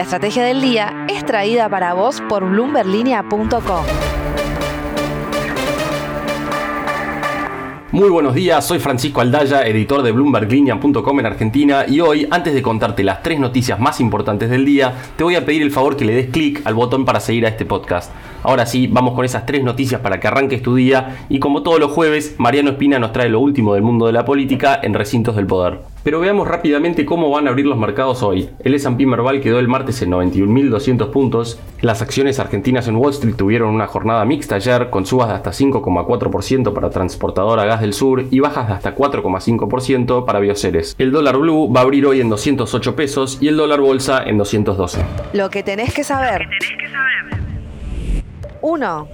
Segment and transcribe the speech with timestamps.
[0.00, 3.84] La estrategia del día es traída para vos por bloomberlinia.com.
[7.92, 12.62] Muy buenos días, soy Francisco Aldaya, editor de BloombergLinea.com en Argentina y hoy, antes de
[12.62, 16.06] contarte las tres noticias más importantes del día, te voy a pedir el favor que
[16.06, 18.10] le des clic al botón para seguir a este podcast.
[18.42, 21.78] Ahora sí, vamos con esas tres noticias para que arranques tu día y como todos
[21.78, 25.36] los jueves, Mariano Espina nos trae lo último del mundo de la política en recintos
[25.36, 25.78] del poder.
[26.02, 28.48] Pero veamos rápidamente cómo van a abrir los mercados hoy.
[28.64, 31.60] El S&P Merval quedó el martes en 91.200 puntos.
[31.82, 35.50] Las acciones argentinas en Wall Street tuvieron una jornada mixta ayer con subas de hasta
[35.50, 40.94] 5,4% para transportadora Gas del Sur y bajas de hasta 4,5% para Bioceres.
[40.98, 44.38] El dólar blue va a abrir hoy en 208 pesos y el dólar bolsa en
[44.38, 45.04] 212.
[45.34, 46.48] Lo que tenés que saber.
[48.62, 49.08] 1.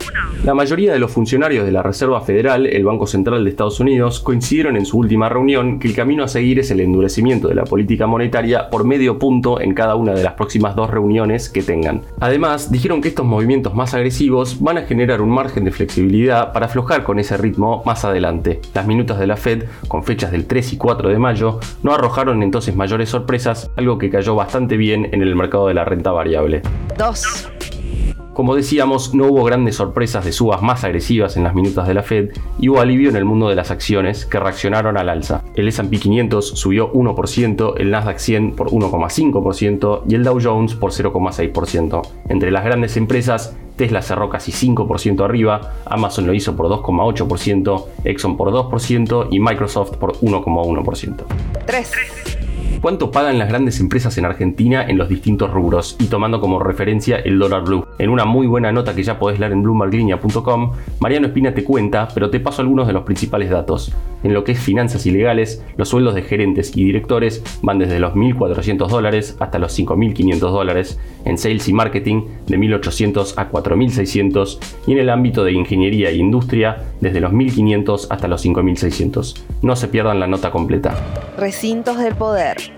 [0.44, 4.20] La mayoría de los funcionarios de la Reserva Federal, el Banco Central de Estados Unidos,
[4.20, 7.64] coincidieron en su última reunión que el camino a seguir es el endurecimiento de la
[7.64, 12.02] política monetaria por medio punto en cada una de las próximas dos reuniones que tengan.
[12.20, 16.66] Además, dijeron que estos movimientos más agresivos van a generar un margen de flexibilidad para
[16.66, 18.60] aflojar con ese ritmo más adelante.
[18.74, 22.42] Las minutas de la Fed, con fechas del 3 y 4 de mayo, no arrojaron
[22.42, 26.62] entonces mayores sorpresas, algo que cayó bastante bien en el mercado de la renta variable.
[26.98, 27.75] 2.
[28.36, 32.02] Como decíamos, no hubo grandes sorpresas de subas más agresivas en las minutas de la
[32.02, 35.42] Fed y hubo alivio en el mundo de las acciones que reaccionaron al alza.
[35.54, 40.90] El S&P 500 subió 1%, el Nasdaq 100 por 1,5% y el Dow Jones por
[40.90, 42.02] 0,6%.
[42.28, 48.36] Entre las grandes empresas, Tesla cerró casi 5% arriba, Amazon lo hizo por 2,8%, Exxon
[48.36, 51.24] por 2% y Microsoft por 1,1%.
[51.64, 51.90] 3
[52.78, 57.16] cuánto pagan las grandes empresas en Argentina en los distintos rubros y tomando como referencia
[57.16, 57.86] el dólar blue.
[57.98, 62.08] En una muy buena nota que ya podés leer en bloomberglinea.com, Mariano Espina te cuenta,
[62.12, 63.92] pero te paso algunos de los principales datos.
[64.22, 68.14] En lo que es finanzas ilegales, los sueldos de gerentes y directores van desde los
[68.14, 74.92] 1.400 dólares hasta los 5.500 dólares, en sales y marketing de 1.800 a 4.600 y
[74.92, 79.36] en el ámbito de ingeniería e industria desde los 1.500 hasta los 5.600.
[79.62, 80.94] No se pierdan la nota completa.
[81.38, 82.75] Recintos del poder.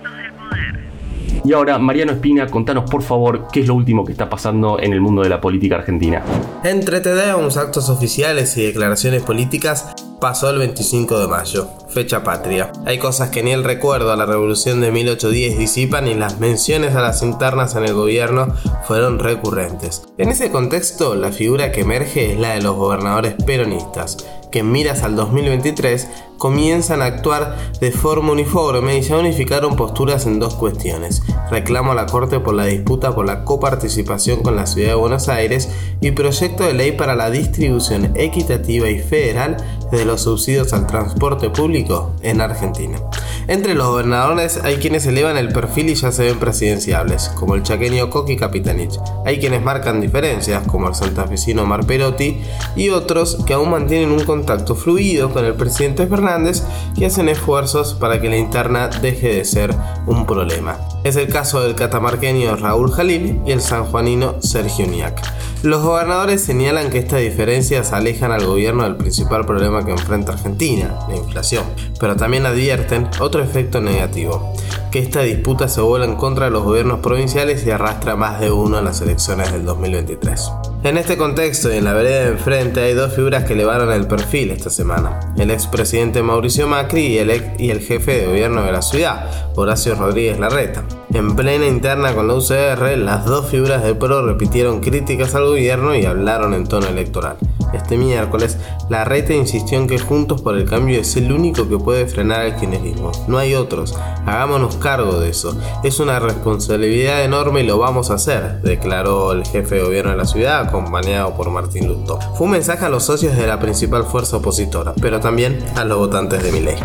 [1.45, 4.93] Y ahora, Mariano Espina, contanos por favor qué es lo último que está pasando en
[4.93, 6.23] el mundo de la política argentina.
[6.65, 12.73] Entre tedeums, actos oficiales y declaraciones políticas, pasó el 25 de mayo, fecha patria.
[12.87, 16.95] Hay cosas que ni el recuerdo a la revolución de 1810 disipan y las menciones
[16.95, 18.55] a las internas en el gobierno
[18.87, 20.03] fueron recurrentes.
[20.19, 24.17] En ese contexto, la figura que emerge es la de los gobernadores peronistas,
[24.51, 30.25] que en miras al 2023 comienzan a actuar de forma uniforme y ya unificaron posturas
[30.27, 31.23] en dos cuestiones.
[31.51, 35.29] Reclamo a la Corte por la disputa por la coparticipación con la Ciudad de Buenos
[35.29, 35.69] Aires
[36.01, 39.57] y proyecto de ley para la distribución equitativa y federal
[39.91, 41.78] de los subsidios al transporte público
[42.23, 42.99] en Argentina.
[43.47, 47.63] Entre los gobernadores hay quienes elevan el perfil y ya se ven presidenciables, como el
[47.63, 48.99] chaqueño Coqui Capitanich.
[49.25, 52.43] Hay quienes marcan diferencias, como el santafesino Mar Perotti,
[52.77, 56.63] y otros que aún mantienen un contacto fluido con el presidente Fernández
[56.97, 59.75] y hacen esfuerzos para que la interna deje de ser
[60.07, 60.79] un problema.
[61.05, 65.23] Es el caso del catamarqueño Raúl Jalil y el sanjuanino Sergio Niac.
[65.65, 71.01] Los gobernadores señalan que estas diferencias alejan al gobierno del principal problema que enfrenta Argentina,
[71.09, 71.65] la inflación,
[71.99, 74.53] pero también advierten otro efecto negativo,
[74.93, 78.53] que esta disputa se vuelva en contra de los gobiernos provinciales y arrastra más de
[78.53, 80.49] uno en las elecciones del 2023.
[80.85, 84.07] En este contexto y en la vereda de enfrente hay dos figuras que elevaron el
[84.07, 85.19] perfil esta semana.
[85.37, 90.85] El expresidente Mauricio Macri y el, jefe de gobierno de la ciudad, Horacio Rodríguez Larreta.
[91.13, 95.97] En plena interna con la UCR, las dos figuras de PRO repitieron críticas al gobierno
[95.97, 97.39] y hablaron en tono electoral.
[97.73, 98.59] Este miércoles,
[98.89, 102.57] Larreta insistió en que Juntos por el Cambio es el único que puede frenar el
[102.57, 103.13] kirchnerismo.
[103.29, 103.97] No hay otros.
[104.25, 105.59] Hagámonos cargo de eso.
[105.85, 110.17] Es una responsabilidad enorme y lo vamos a hacer, declaró el jefe de gobierno de
[110.17, 112.19] la ciudad, acompañado por Martín Lutó.
[112.35, 115.99] Fue un mensaje a los socios de la principal fuerza opositora, pero también a los
[115.99, 116.77] votantes de mi ley.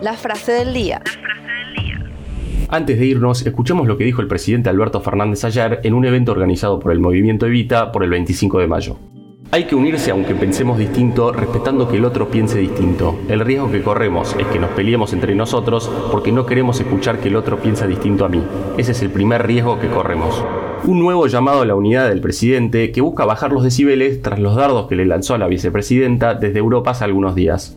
[0.00, 1.02] La frase del día.
[2.68, 6.32] Antes de irnos, escuchemos lo que dijo el presidente Alberto Fernández ayer en un evento
[6.32, 8.96] organizado por el movimiento Evita por el 25 de mayo.
[9.52, 13.16] Hay que unirse aunque pensemos distinto, respetando que el otro piense distinto.
[13.28, 17.28] El riesgo que corremos es que nos peleemos entre nosotros porque no queremos escuchar que
[17.28, 18.42] el otro piensa distinto a mí.
[18.76, 20.42] Ese es el primer riesgo que corremos.
[20.84, 24.56] Un nuevo llamado a la unidad del presidente que busca bajar los decibeles tras los
[24.56, 27.76] dardos que le lanzó a la vicepresidenta desde Europa hace algunos días.